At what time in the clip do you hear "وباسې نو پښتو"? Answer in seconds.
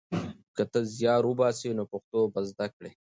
1.27-2.19